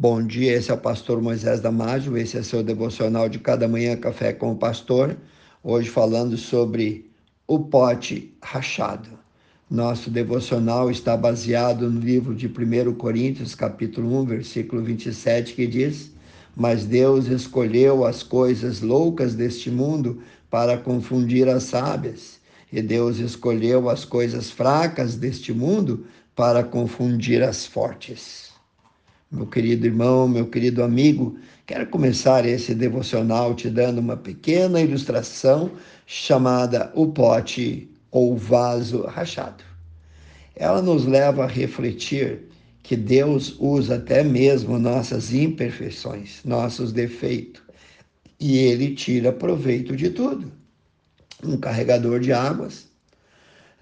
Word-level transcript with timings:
Bom 0.00 0.24
dia, 0.24 0.52
esse 0.52 0.70
é 0.70 0.74
o 0.74 0.78
pastor 0.78 1.20
Moisés 1.20 1.58
Damásio, 1.58 2.16
esse 2.16 2.38
é 2.38 2.42
seu 2.44 2.62
devocional 2.62 3.28
de 3.28 3.40
cada 3.40 3.66
manhã 3.66 3.96
Café 3.96 4.32
com 4.32 4.52
o 4.52 4.56
Pastor. 4.56 5.16
Hoje 5.60 5.88
falando 5.88 6.36
sobre 6.36 7.10
o 7.48 7.58
pote 7.58 8.32
rachado. 8.40 9.08
Nosso 9.68 10.08
devocional 10.08 10.88
está 10.88 11.16
baseado 11.16 11.90
no 11.90 11.98
livro 11.98 12.32
de 12.32 12.46
1 12.46 12.94
Coríntios, 12.94 13.56
capítulo 13.56 14.20
1, 14.20 14.24
versículo 14.26 14.84
27, 14.84 15.54
que 15.54 15.66
diz: 15.66 16.12
Mas 16.54 16.84
Deus 16.84 17.26
escolheu 17.26 18.06
as 18.06 18.22
coisas 18.22 18.80
loucas 18.80 19.34
deste 19.34 19.68
mundo 19.68 20.22
para 20.48 20.78
confundir 20.78 21.48
as 21.48 21.64
sábias, 21.64 22.38
e 22.72 22.80
Deus 22.80 23.18
escolheu 23.18 23.90
as 23.90 24.04
coisas 24.04 24.48
fracas 24.48 25.16
deste 25.16 25.52
mundo 25.52 26.06
para 26.36 26.62
confundir 26.62 27.42
as 27.42 27.66
fortes. 27.66 28.56
Meu 29.30 29.46
querido 29.46 29.84
irmão, 29.84 30.26
meu 30.26 30.46
querido 30.46 30.82
amigo, 30.82 31.38
quero 31.66 31.86
começar 31.88 32.46
esse 32.46 32.74
devocional 32.74 33.54
te 33.54 33.68
dando 33.68 33.98
uma 33.98 34.16
pequena 34.16 34.80
ilustração 34.80 35.70
chamada 36.06 36.90
o 36.94 37.08
pote 37.08 37.90
ou 38.10 38.34
vaso 38.34 39.02
rachado. 39.02 39.62
Ela 40.56 40.80
nos 40.80 41.04
leva 41.04 41.44
a 41.44 41.46
refletir 41.46 42.48
que 42.82 42.96
Deus 42.96 43.54
usa 43.60 43.96
até 43.96 44.24
mesmo 44.24 44.78
nossas 44.78 45.30
imperfeições, 45.30 46.40
nossos 46.42 46.90
defeitos, 46.90 47.62
e 48.40 48.56
ele 48.56 48.94
tira 48.94 49.30
proveito 49.30 49.94
de 49.94 50.08
tudo. 50.08 50.50
Um 51.44 51.58
carregador 51.58 52.18
de 52.18 52.32
águas 52.32 52.88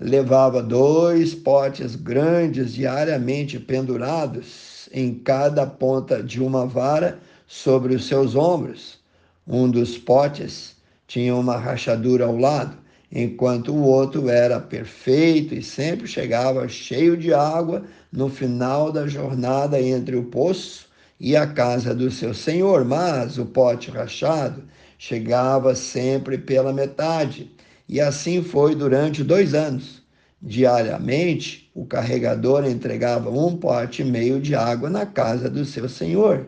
levava 0.00 0.60
dois 0.60 1.36
potes 1.36 1.94
grandes 1.94 2.74
diariamente 2.74 3.60
pendurados 3.60 4.75
em 4.92 5.14
cada 5.14 5.66
ponta 5.66 6.22
de 6.22 6.42
uma 6.42 6.66
vara 6.66 7.18
sobre 7.46 7.94
os 7.94 8.06
seus 8.06 8.34
ombros. 8.34 8.98
Um 9.46 9.70
dos 9.70 9.96
potes 9.96 10.76
tinha 11.06 11.34
uma 11.34 11.56
rachadura 11.56 12.24
ao 12.24 12.36
lado, 12.36 12.76
enquanto 13.10 13.72
o 13.72 13.82
outro 13.82 14.28
era 14.28 14.58
perfeito 14.58 15.54
e 15.54 15.62
sempre 15.62 16.08
chegava 16.08 16.68
cheio 16.68 17.16
de 17.16 17.32
água 17.32 17.84
no 18.12 18.28
final 18.28 18.90
da 18.90 19.06
jornada 19.06 19.80
entre 19.80 20.16
o 20.16 20.24
poço 20.24 20.86
e 21.18 21.36
a 21.36 21.46
casa 21.46 21.94
do 21.94 22.10
seu 22.10 22.34
senhor. 22.34 22.84
Mas 22.84 23.38
o 23.38 23.46
pote 23.46 23.90
rachado 23.90 24.64
chegava 24.98 25.74
sempre 25.74 26.38
pela 26.38 26.72
metade, 26.72 27.50
e 27.88 28.00
assim 28.00 28.42
foi 28.42 28.74
durante 28.74 29.22
dois 29.22 29.54
anos. 29.54 30.02
Diariamente, 30.48 31.68
o 31.74 31.84
carregador 31.84 32.64
entregava 32.64 33.28
um 33.28 33.56
pote 33.56 34.02
e 34.02 34.04
meio 34.04 34.40
de 34.40 34.54
água 34.54 34.88
na 34.88 35.04
casa 35.04 35.50
do 35.50 35.64
seu 35.64 35.88
senhor. 35.88 36.46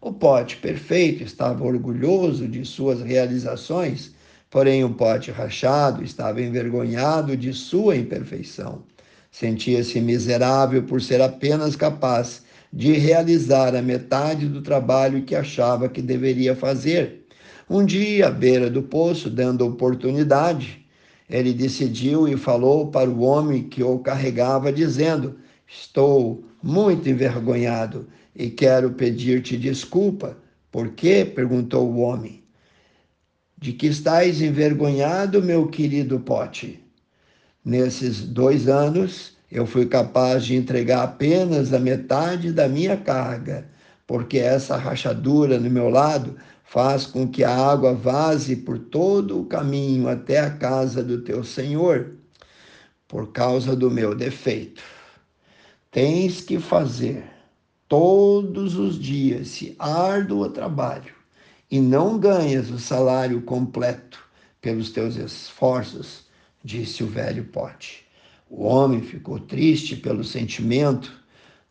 O 0.00 0.12
pote 0.12 0.58
perfeito 0.58 1.24
estava 1.24 1.64
orgulhoso 1.64 2.46
de 2.46 2.64
suas 2.64 3.02
realizações, 3.02 4.14
porém 4.48 4.84
o 4.84 4.94
pote 4.94 5.32
rachado 5.32 6.04
estava 6.04 6.40
envergonhado 6.40 7.36
de 7.36 7.52
sua 7.52 7.96
imperfeição. 7.96 8.84
Sentia-se 9.32 10.00
miserável 10.00 10.84
por 10.84 11.02
ser 11.02 11.20
apenas 11.20 11.74
capaz 11.74 12.44
de 12.72 12.92
realizar 12.92 13.74
a 13.74 13.82
metade 13.82 14.46
do 14.46 14.62
trabalho 14.62 15.24
que 15.24 15.34
achava 15.34 15.88
que 15.88 16.00
deveria 16.00 16.54
fazer. 16.54 17.26
Um 17.68 17.84
dia, 17.84 18.28
à 18.28 18.30
beira 18.30 18.70
do 18.70 18.84
poço, 18.84 19.28
dando 19.28 19.66
oportunidade, 19.66 20.79
ele 21.30 21.54
decidiu 21.54 22.26
e 22.26 22.36
falou 22.36 22.88
para 22.90 23.08
o 23.08 23.20
homem 23.20 23.62
que 23.62 23.82
o 23.82 24.00
carregava, 24.00 24.72
dizendo: 24.72 25.36
Estou 25.66 26.44
muito 26.62 27.08
envergonhado 27.08 28.08
e 28.34 28.50
quero 28.50 28.90
pedir-te 28.90 29.56
desculpa. 29.56 30.36
Por 30.72 30.90
quê? 30.90 31.24
perguntou 31.24 31.88
o 31.88 31.98
homem. 32.00 32.42
De 33.56 33.72
que 33.72 33.86
estás 33.86 34.42
envergonhado, 34.42 35.42
meu 35.42 35.68
querido 35.68 36.18
pote? 36.18 36.82
Nesses 37.64 38.22
dois 38.22 38.68
anos, 38.68 39.36
eu 39.50 39.66
fui 39.66 39.86
capaz 39.86 40.44
de 40.44 40.56
entregar 40.56 41.02
apenas 41.02 41.72
a 41.72 41.78
metade 41.78 42.52
da 42.52 42.68
minha 42.68 42.96
carga, 42.96 43.68
porque 44.06 44.38
essa 44.38 44.76
rachadura 44.76 45.58
no 45.58 45.70
meu 45.70 45.88
lado 45.88 46.36
faz 46.70 47.04
com 47.04 47.26
que 47.26 47.42
a 47.42 47.52
água 47.52 47.92
vaze 47.92 48.54
por 48.54 48.78
todo 48.78 49.40
o 49.40 49.44
caminho 49.44 50.08
até 50.08 50.38
a 50.38 50.52
casa 50.52 51.02
do 51.02 51.20
teu 51.20 51.42
Senhor, 51.42 52.12
por 53.08 53.32
causa 53.32 53.74
do 53.74 53.90
meu 53.90 54.14
defeito. 54.14 54.80
Tens 55.90 56.40
que 56.40 56.60
fazer 56.60 57.24
todos 57.88 58.76
os 58.76 58.96
dias 58.96 59.40
esse 59.48 59.74
árduo 59.80 60.48
trabalho 60.48 61.12
e 61.68 61.80
não 61.80 62.16
ganhas 62.16 62.70
o 62.70 62.78
salário 62.78 63.42
completo 63.42 64.20
pelos 64.60 64.92
teus 64.92 65.16
esforços, 65.16 66.26
disse 66.62 67.02
o 67.02 67.08
velho 67.08 67.46
pote. 67.46 68.06
O 68.48 68.62
homem 68.62 69.02
ficou 69.02 69.40
triste 69.40 69.96
pelo 69.96 70.22
sentimento 70.22 71.12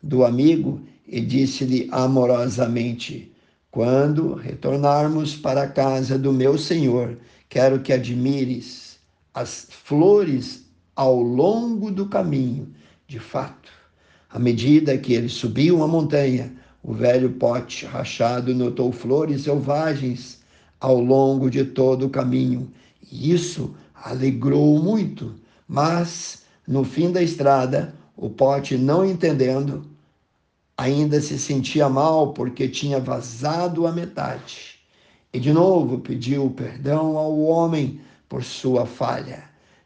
do 0.02 0.26
amigo 0.26 0.86
e 1.08 1.22
disse-lhe 1.22 1.88
amorosamente: 1.90 3.32
quando 3.70 4.34
retornarmos 4.34 5.36
para 5.36 5.62
a 5.62 5.68
casa 5.68 6.18
do 6.18 6.32
meu 6.32 6.58
Senhor, 6.58 7.16
quero 7.48 7.80
que 7.80 7.92
admires 7.92 8.98
as 9.32 9.68
flores 9.70 10.64
ao 10.96 11.20
longo 11.20 11.90
do 11.90 12.06
caminho. 12.06 12.68
De 13.06 13.18
fato, 13.18 13.70
à 14.28 14.38
medida 14.38 14.98
que 14.98 15.12
ele 15.14 15.28
subiu 15.28 15.82
a 15.82 15.88
montanha, 15.88 16.52
o 16.82 16.92
velho 16.92 17.30
pote 17.30 17.86
rachado 17.86 18.54
notou 18.54 18.90
flores 18.90 19.42
selvagens 19.42 20.40
ao 20.80 20.98
longo 20.98 21.50
de 21.50 21.64
todo 21.64 22.06
o 22.06 22.10
caminho. 22.10 22.70
E 23.10 23.32
isso 23.32 23.74
alegrou 23.94 24.82
muito. 24.82 25.34
Mas, 25.68 26.42
no 26.66 26.82
fim 26.84 27.12
da 27.12 27.22
estrada, 27.22 27.94
o 28.16 28.28
pote, 28.28 28.76
não 28.76 29.04
entendendo, 29.04 29.84
ainda 30.80 31.20
se 31.20 31.38
sentia 31.38 31.90
mal 31.90 32.32
porque 32.32 32.66
tinha 32.66 32.98
vazado 32.98 33.86
a 33.86 33.92
metade. 33.92 34.80
E 35.30 35.38
de 35.38 35.52
novo 35.52 35.98
pediu 35.98 36.50
perdão 36.50 37.18
ao 37.18 37.38
homem 37.38 38.00
por 38.26 38.42
sua 38.42 38.86
falha. 38.86 39.44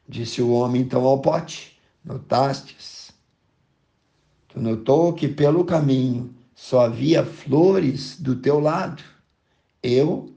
Disse 0.08 0.40
o 0.40 0.52
homem 0.52 0.82
então 0.82 1.04
ao 1.04 1.20
pote: 1.20 1.76
Notastes? 2.04 3.10
Tu 4.46 4.60
notou 4.60 5.12
que 5.12 5.26
pelo 5.26 5.64
caminho 5.64 6.32
só 6.54 6.82
havia 6.82 7.24
flores 7.24 8.20
do 8.20 8.36
teu 8.36 8.60
lado. 8.60 9.02
Eu, 9.82 10.32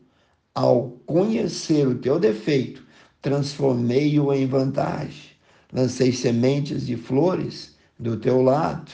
ao 0.56 0.90
conhecer 1.06 1.88
o 1.88 2.00
teu 2.00 2.20
defeito, 2.20 2.84
transformei-o 3.22 4.34
em 4.34 4.48
vantagem. 4.48 5.38
Lancei 5.72 6.12
sementes 6.12 6.88
de 6.88 6.98
flores 6.98 7.78
do 8.00 8.18
teu 8.18 8.42
lado 8.42 8.92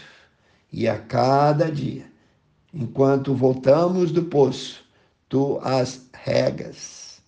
e 0.74 0.88
a 0.88 0.98
cada 0.98 1.72
dia, 1.72 2.06
enquanto 2.74 3.36
voltamos 3.36 4.12
do 4.12 4.24
poço, 4.24 4.84
tu 5.30 5.60
as 5.62 6.02
regas. 6.12 7.22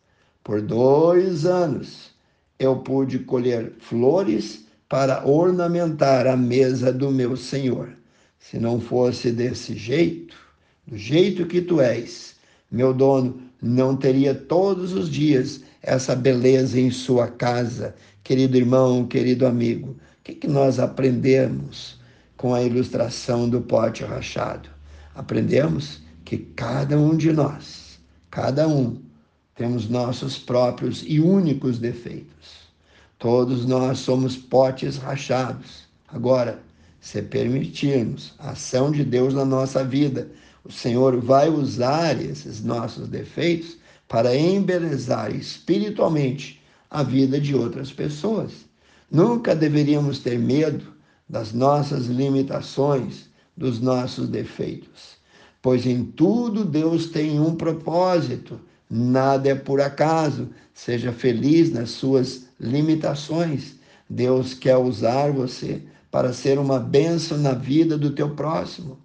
Por 0.44 0.61
dois 0.61 1.45
anos 1.45 2.09
eu 2.57 2.78
pude 2.78 3.19
colher 3.19 3.72
flores 3.78 4.66
para 4.89 5.28
ornamentar 5.28 6.25
a 6.25 6.35
mesa 6.35 6.91
do 6.91 7.11
meu 7.11 7.38
Senhor. 7.38 7.89
Se 8.39 8.57
não 8.57 8.79
fosse 8.79 9.31
desse 9.31 9.75
jeito, 9.75 10.35
do 10.88 10.97
jeito 10.97 11.45
que 11.45 11.62
tu 11.62 11.79
és, 11.79 12.35
meu 12.72 12.94
dono 12.94 13.39
não 13.62 13.95
teria 13.95 14.33
todos 14.33 14.94
os 14.94 15.09
dias 15.09 15.62
essa 15.83 16.16
beleza 16.16 16.79
em 16.79 16.89
sua 16.89 17.27
casa. 17.27 17.95
Querido 18.23 18.57
irmão, 18.57 19.06
querido 19.06 19.45
amigo, 19.45 19.91
o 19.91 20.23
que, 20.23 20.33
que 20.33 20.47
nós 20.47 20.79
aprendemos 20.79 22.00
com 22.45 22.53
a 22.53 22.61
ilustração 22.61 23.50
do 23.50 23.59
pote 23.59 24.03
rachado. 24.03 24.69
Aprendemos 25.16 26.03
que 26.23 26.38
cada 26.38 26.95
um 26.95 27.18
de 27.18 27.33
nós, 27.33 27.97
cada 28.30 28.68
um, 28.68 29.01
temos 29.56 29.89
nossos 29.89 30.38
próprios 30.38 31.03
e 31.07 31.19
únicos 31.19 31.80
defeitos. 31.80 32.69
Todos 33.18 33.65
nós 33.65 33.97
somos 33.97 34.38
potes 34.38 34.97
rachados. 34.97 35.86
Agora, 36.07 36.59
se 37.01 37.19
permitirmos 37.19 38.36
a 38.38 38.51
ação 38.51 38.91
de 38.91 39.03
Deus 39.03 39.33
na 39.33 39.44
nossa 39.44 39.83
vida, 39.83 40.30
o 40.63 40.71
Senhor 40.71 41.19
vai 41.19 41.50
usar 41.50 42.21
esses 42.21 42.63
nossos 42.63 43.07
defeitos 43.07 43.75
para 44.07 44.38
embelezar 44.38 45.33
espiritualmente 45.33 46.62
a 46.91 47.01
vida 47.01 47.41
de 47.41 47.56
outras 47.56 47.91
pessoas. 47.91 48.51
Nunca 49.09 49.56
deveríamos 49.56 50.19
ter 50.19 50.38
medo 50.38 50.94
das 51.27 51.54
nossas 51.54 52.06
limitações, 52.06 53.30
dos 53.56 53.80
nossos 53.80 54.27
defeitos. 54.27 55.16
Pois 55.62 55.86
em 55.86 56.04
tudo 56.04 56.63
Deus 56.63 57.07
tem 57.07 57.39
um 57.39 57.56
propósito, 57.56 58.60
nada 58.89 59.50
é 59.50 59.56
por 59.56 59.81
acaso. 59.81 60.50
Seja 60.74 61.12
feliz 61.12 61.72
nas 61.72 61.92
suas 61.92 62.48
limitações. 62.60 63.75
Deus 64.10 64.54
quer 64.54 64.77
usar 64.77 65.31
você 65.31 65.81
para 66.12 66.33
ser 66.33 66.60
uma 66.60 66.80
bênção 66.80 67.38
na 67.38 67.54
vida 67.54 67.98
do 67.98 68.12
teu 68.12 68.36
próximo. 68.36 69.00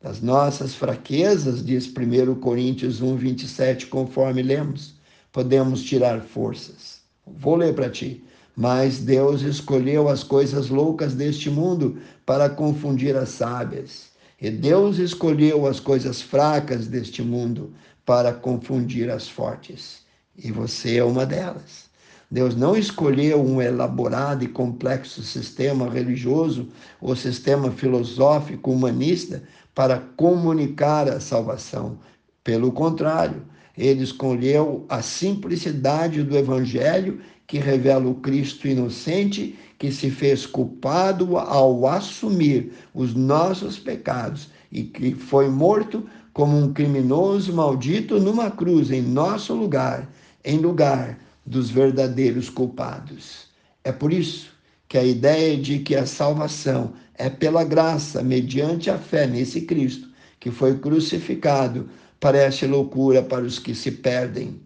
Das 0.00 0.20
nossas 0.20 0.74
fraquezas, 0.74 1.64
diz 1.64 1.86
1 1.86 2.34
Coríntios 2.36 3.00
1, 3.00 3.16
27, 3.16 3.86
conforme 3.86 4.42
lemos, 4.42 4.94
podemos 5.32 5.82
tirar 5.82 6.20
forças. 6.20 7.00
Vou 7.26 7.56
ler 7.56 7.74
para 7.74 7.90
ti. 7.90 8.24
Mas 8.60 8.98
Deus 8.98 9.42
escolheu 9.42 10.08
as 10.08 10.24
coisas 10.24 10.68
loucas 10.68 11.14
deste 11.14 11.48
mundo 11.48 11.98
para 12.26 12.50
confundir 12.50 13.16
as 13.16 13.28
sábias. 13.28 14.08
E 14.42 14.50
Deus 14.50 14.98
escolheu 14.98 15.64
as 15.64 15.78
coisas 15.78 16.20
fracas 16.20 16.88
deste 16.88 17.22
mundo 17.22 17.72
para 18.04 18.32
confundir 18.32 19.10
as 19.10 19.28
fortes. 19.28 20.00
E 20.36 20.50
você 20.50 20.96
é 20.96 21.04
uma 21.04 21.24
delas. 21.24 21.88
Deus 22.28 22.56
não 22.56 22.76
escolheu 22.76 23.40
um 23.40 23.62
elaborado 23.62 24.42
e 24.42 24.48
complexo 24.48 25.22
sistema 25.22 25.88
religioso 25.88 26.66
ou 27.00 27.14
sistema 27.14 27.70
filosófico 27.70 28.72
humanista 28.72 29.44
para 29.72 30.00
comunicar 30.16 31.08
a 31.08 31.20
salvação. 31.20 31.96
Pelo 32.42 32.72
contrário, 32.72 33.44
ele 33.76 34.02
escolheu 34.02 34.84
a 34.88 35.00
simplicidade 35.00 36.24
do 36.24 36.36
Evangelho 36.36 37.20
que 37.48 37.58
revela 37.58 38.06
o 38.06 38.16
Cristo 38.16 38.68
inocente 38.68 39.58
que 39.78 39.90
se 39.90 40.10
fez 40.10 40.44
culpado 40.44 41.38
ao 41.38 41.86
assumir 41.88 42.72
os 42.94 43.14
nossos 43.14 43.78
pecados 43.78 44.50
e 44.70 44.84
que 44.84 45.14
foi 45.14 45.48
morto 45.48 46.06
como 46.32 46.56
um 46.56 46.72
criminoso 46.72 47.52
maldito 47.54 48.20
numa 48.20 48.50
cruz 48.50 48.90
em 48.90 49.00
nosso 49.00 49.54
lugar, 49.54 50.08
em 50.44 50.58
lugar 50.58 51.18
dos 51.44 51.70
verdadeiros 51.70 52.50
culpados. 52.50 53.46
É 53.82 53.90
por 53.90 54.12
isso 54.12 54.50
que 54.86 54.98
a 54.98 55.04
ideia 55.04 55.56
de 55.56 55.78
que 55.78 55.96
a 55.96 56.04
salvação 56.04 56.92
é 57.14 57.30
pela 57.30 57.64
graça, 57.64 58.22
mediante 58.22 58.90
a 58.90 58.98
fé 58.98 59.26
nesse 59.26 59.62
Cristo 59.62 60.06
que 60.38 60.50
foi 60.50 60.78
crucificado, 60.78 61.88
parece 62.20 62.66
loucura 62.66 63.22
para 63.22 63.44
os 63.44 63.58
que 63.58 63.74
se 63.74 63.90
perdem. 63.90 64.60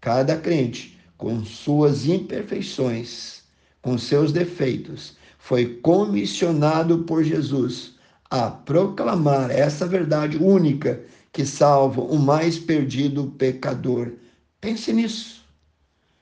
Cada 0.00 0.36
crente, 0.36 0.93
com 1.24 1.42
suas 1.42 2.04
imperfeições, 2.04 3.44
com 3.80 3.96
seus 3.96 4.30
defeitos, 4.30 5.16
foi 5.38 5.64
comissionado 5.76 6.98
por 7.04 7.24
Jesus 7.24 7.94
a 8.28 8.50
proclamar 8.50 9.50
essa 9.50 9.86
verdade 9.86 10.36
única 10.36 11.00
que 11.32 11.46
salva 11.46 12.02
o 12.02 12.18
mais 12.18 12.58
perdido 12.58 13.32
pecador. 13.38 14.12
Pense 14.60 14.92
nisso. 14.92 15.42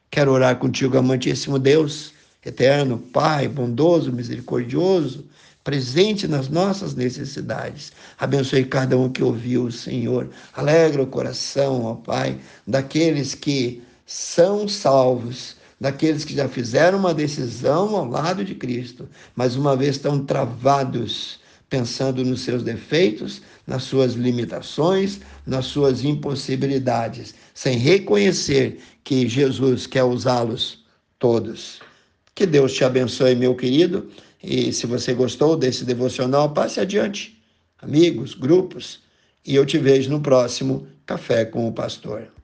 Quero 0.09 0.31
orar 0.31 0.57
contigo, 0.61 0.97
amantíssimo 0.97 1.59
Deus, 1.59 2.13
eterno, 2.47 2.97
Pai, 2.97 3.49
bondoso, 3.49 4.13
misericordioso, 4.13 5.27
presente 5.65 6.29
nas 6.29 6.49
nossas 6.49 6.95
necessidades. 6.95 7.93
Abençoe 8.21 8.65
cada 8.67 8.97
um 8.97 9.09
que 9.11 9.25
ouviu, 9.25 9.69
Senhor. 9.73 10.31
Alegra 10.55 11.03
o 11.03 11.09
coração, 11.09 11.87
ó 11.87 11.95
Pai, 11.97 12.39
daqueles 12.65 13.35
que 13.35 13.83
são 14.07 14.69
salvos, 14.69 15.57
daqueles 15.81 16.25
que 16.25 16.35
já 16.35 16.49
fizeram 16.49 16.99
uma 16.99 17.13
decisão 17.13 17.97
ao 17.97 18.09
lado 18.09 18.45
de 18.45 18.55
Cristo, 18.55 19.09
mas 19.35 19.57
uma 19.57 19.77
vez 19.77 19.97
estão 19.97 20.25
travados 20.25 21.41
pensando 21.69 22.25
nos 22.25 22.43
seus 22.43 22.63
defeitos, 22.63 23.41
nas 23.67 23.85
suas 23.85 24.13
limitações, 24.13 25.21
nas 25.47 25.67
suas 25.67 26.05
impossibilidades, 26.05 27.35
sem 27.55 27.79
reconhecer 27.79 28.79
que 29.03 29.27
Jesus 29.27 29.87
quer 29.87 30.05
usá-los 30.05 30.85
todos. 31.19 31.81
Que 32.35 32.47
Deus 32.47 32.73
te 32.73 32.85
abençoe, 32.85 33.35
meu 33.35 33.55
querido. 33.55 34.11
E 34.43 34.73
se 34.73 34.87
você 34.87 35.15
gostou 35.15 35.57
desse 35.57 35.85
devocional, 35.85 36.53
passe 36.53 36.81
adiante. 36.81 37.43
Amigos, 37.79 38.35
grupos. 38.35 39.01
E 39.45 39.55
eu 39.55 39.67
te 39.67 39.79
vejo 39.79 40.11
no 40.11 40.21
próximo 40.21 40.87
Café 41.05 41.45
com 41.45 41.67
o 41.67 41.73
Pastor. 41.73 42.33